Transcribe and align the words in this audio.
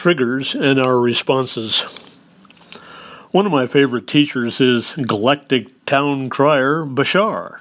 triggers 0.00 0.54
and 0.54 0.80
our 0.80 0.98
responses. 0.98 1.80
One 3.32 3.44
of 3.44 3.52
my 3.52 3.66
favorite 3.66 4.06
teachers 4.06 4.58
is 4.58 4.94
Galactic 4.94 5.84
Town 5.84 6.30
Crier 6.30 6.86
Bashar. 6.86 7.60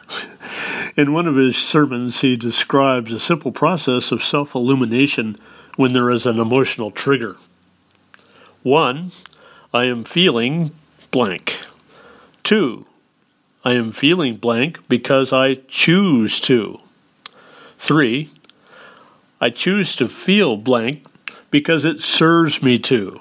In 0.96 1.12
one 1.12 1.28
of 1.28 1.36
his 1.36 1.58
sermons, 1.58 2.22
he 2.22 2.38
describes 2.38 3.12
a 3.12 3.20
simple 3.20 3.52
process 3.52 4.14
of 4.14 4.24
self 4.24 4.56
illumination 4.56 5.36
when 5.76 5.92
there 5.92 6.10
is 6.10 6.26
an 6.26 6.40
emotional 6.40 6.92
trigger. 6.92 7.36
One, 8.64 9.12
I 9.74 9.84
am 9.88 10.06
feeling 10.06 10.72
blank. 11.12 11.60
Two, 12.42 12.86
I 13.66 13.74
am 13.74 13.92
feeling 13.92 14.38
blank 14.38 14.80
because 14.88 15.34
I 15.34 15.56
choose 15.68 16.40
to. 16.40 16.80
Three, 17.78 18.30
I 19.42 19.50
choose 19.50 19.98
to 19.98 20.08
feel 20.08 20.56
blank 20.56 21.04
because 21.52 21.86
it 21.86 22.00
serves 22.00 22.62
me 22.62 22.78
to. 22.80 23.20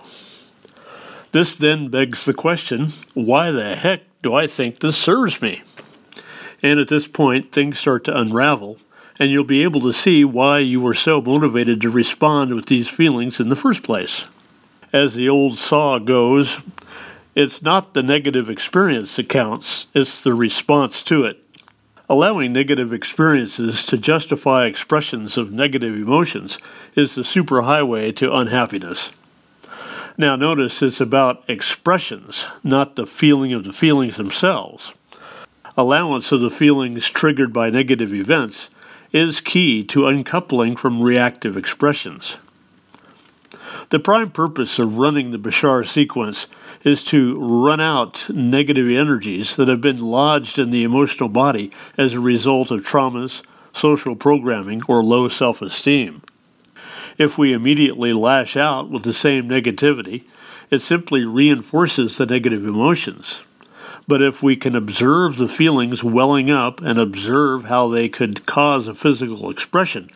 This 1.32 1.54
then 1.54 1.88
begs 1.88 2.24
the 2.24 2.34
question 2.34 2.88
why 3.14 3.50
the 3.50 3.76
heck 3.76 4.02
do 4.22 4.34
I 4.34 4.46
think 4.46 4.80
this 4.80 4.96
serves 4.96 5.42
me? 5.42 5.62
And 6.62 6.80
at 6.80 6.88
this 6.88 7.06
point, 7.06 7.52
things 7.52 7.78
start 7.78 8.04
to 8.04 8.18
unravel, 8.18 8.78
and 9.18 9.30
you'll 9.30 9.44
be 9.44 9.62
able 9.62 9.80
to 9.82 9.92
see 9.92 10.24
why 10.24 10.58
you 10.58 10.80
were 10.80 10.94
so 10.94 11.20
motivated 11.20 11.80
to 11.82 11.90
respond 11.90 12.54
with 12.54 12.66
these 12.66 12.88
feelings 12.88 13.38
in 13.38 13.48
the 13.48 13.56
first 13.56 13.82
place. 13.82 14.24
As 14.92 15.14
the 15.14 15.28
old 15.28 15.58
saw 15.58 15.98
goes, 15.98 16.58
it's 17.34 17.62
not 17.62 17.94
the 17.94 18.02
negative 18.02 18.50
experience 18.50 19.14
that 19.16 19.28
counts, 19.28 19.86
it's 19.94 20.20
the 20.20 20.34
response 20.34 21.02
to 21.04 21.24
it. 21.24 21.44
Allowing 22.10 22.54
negative 22.54 22.90
experiences 22.90 23.84
to 23.84 23.98
justify 23.98 24.64
expressions 24.64 25.36
of 25.36 25.52
negative 25.52 25.94
emotions 25.94 26.58
is 26.94 27.14
the 27.14 27.20
superhighway 27.20 28.16
to 28.16 28.34
unhappiness. 28.34 29.10
Now, 30.16 30.34
notice 30.34 30.80
it's 30.80 31.02
about 31.02 31.44
expressions, 31.48 32.46
not 32.64 32.96
the 32.96 33.06
feeling 33.06 33.52
of 33.52 33.64
the 33.64 33.74
feelings 33.74 34.16
themselves. 34.16 34.94
Allowance 35.76 36.32
of 36.32 36.40
the 36.40 36.50
feelings 36.50 37.10
triggered 37.10 37.52
by 37.52 37.68
negative 37.68 38.14
events 38.14 38.70
is 39.12 39.42
key 39.42 39.84
to 39.84 40.06
uncoupling 40.06 40.76
from 40.76 41.02
reactive 41.02 41.58
expressions. 41.58 42.38
The 43.90 43.98
prime 43.98 44.30
purpose 44.30 44.78
of 44.78 44.98
running 44.98 45.30
the 45.30 45.38
Bashar 45.38 45.86
sequence 45.86 46.46
is 46.84 47.02
to 47.04 47.38
run 47.40 47.80
out 47.80 48.28
negative 48.28 48.86
energies 48.86 49.56
that 49.56 49.68
have 49.68 49.80
been 49.80 50.00
lodged 50.00 50.58
in 50.58 50.68
the 50.68 50.84
emotional 50.84 51.30
body 51.30 51.72
as 51.96 52.12
a 52.12 52.20
result 52.20 52.70
of 52.70 52.82
traumas, 52.82 53.42
social 53.72 54.14
programming, 54.14 54.82
or 54.88 55.02
low 55.02 55.28
self 55.28 55.62
esteem. 55.62 56.20
If 57.16 57.38
we 57.38 57.54
immediately 57.54 58.12
lash 58.12 58.58
out 58.58 58.90
with 58.90 59.04
the 59.04 59.14
same 59.14 59.48
negativity, 59.48 60.24
it 60.70 60.80
simply 60.80 61.24
reinforces 61.24 62.18
the 62.18 62.26
negative 62.26 62.66
emotions. 62.66 63.40
But 64.06 64.20
if 64.20 64.42
we 64.42 64.54
can 64.54 64.76
observe 64.76 65.38
the 65.38 65.48
feelings 65.48 66.04
welling 66.04 66.50
up 66.50 66.82
and 66.82 66.98
observe 66.98 67.64
how 67.64 67.88
they 67.88 68.10
could 68.10 68.44
cause 68.44 68.86
a 68.86 68.94
physical 68.94 69.48
expression, 69.48 70.10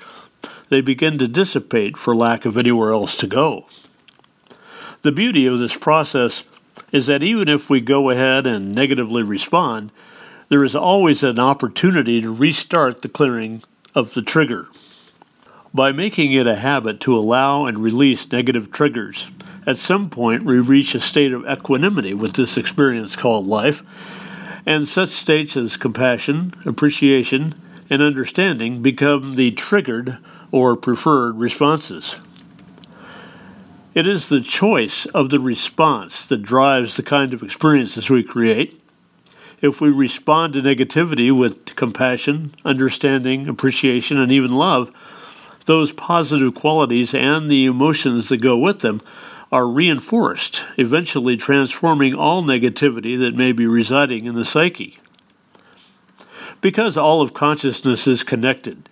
they 0.73 0.81
begin 0.81 1.19
to 1.19 1.29
dissipate 1.29 1.99
for 1.99 2.17
lack 2.17 2.47
of 2.47 2.57
anywhere 2.57 2.93
else 2.93 3.15
to 3.15 3.27
go. 3.27 3.67
The 5.03 5.13
beauty 5.13 5.45
of 5.45 5.59
this 5.59 5.77
process 5.77 6.45
is 6.91 7.09
that 7.09 7.23
even 7.23 7.47
if 7.47 7.69
we 7.69 7.83
go 7.83 8.09
ahead 8.09 8.47
and 8.47 8.75
negatively 8.75 9.23
respond, 9.23 9.93
there 10.49 10.65
is 10.65 10.75
always 10.75 11.23
an 11.23 11.39
opportunity 11.39 12.23
to 12.23 12.35
restart 12.35 13.03
the 13.03 13.11
clearing 13.11 13.63
of 13.95 14.15
the 14.15 14.23
trigger. 14.23 14.67
By 15.75 15.93
making 15.93 16.33
it 16.33 16.47
a 16.47 16.57
habit 16.57 17.01
to 17.01 17.19
allow 17.19 17.67
and 17.67 17.77
release 17.77 18.33
negative 18.33 18.71
triggers, 18.71 19.29
at 19.67 19.77
some 19.77 20.09
point 20.09 20.43
we 20.43 20.59
reach 20.59 20.95
a 20.95 21.01
state 21.01 21.35
of 21.35 21.45
equanimity 21.45 22.15
with 22.15 22.33
this 22.33 22.57
experience 22.57 23.15
called 23.15 23.47
life, 23.47 23.83
and 24.65 24.89
such 24.89 25.11
states 25.11 25.55
as 25.55 25.77
compassion, 25.77 26.55
appreciation, 26.65 27.53
and 27.91 28.01
understanding 28.01 28.81
become 28.81 29.35
the 29.35 29.51
triggered 29.51 30.17
or 30.53 30.77
preferred 30.77 31.37
responses. 31.37 32.15
It 33.95 34.07
is 34.07 34.29
the 34.29 34.41
choice 34.41 35.07
of 35.07 35.31
the 35.31 35.41
response 35.41 36.25
that 36.27 36.43
drives 36.43 36.97
the 36.97 37.03
kind 37.03 37.35
of 37.35 37.43
experiences 37.43 38.09
we 38.09 38.23
create. 38.23 38.81
If 39.61 39.81
we 39.81 39.91
respond 39.91 40.55
to 40.55 40.63
negativity 40.63 41.37
with 41.37 41.77
compassion, 41.77 42.55
understanding, 42.65 43.49
appreciation, 43.49 44.19
and 44.19 44.31
even 44.33 44.55
love, 44.55 44.93
those 45.67 45.93
positive 45.93 46.55
qualities 46.55 47.15
and 47.15 47.51
the 47.51 47.67
emotions 47.67 48.29
that 48.29 48.39
go 48.39 48.57
with 48.57 48.81
them 48.81 49.01
are 49.53 49.67
reinforced, 49.67 50.65
eventually 50.79 51.37
transforming 51.37 52.15
all 52.15 52.43
negativity 52.43 53.19
that 53.19 53.37
may 53.37 53.53
be 53.53 53.67
residing 53.67 54.25
in 54.25 54.35
the 54.35 54.45
psyche. 54.45 54.97
Because 56.63 56.97
all 56.97 57.21
of 57.21 57.35
consciousness 57.35 58.07
is 58.07 58.25
connected, 58.25 58.89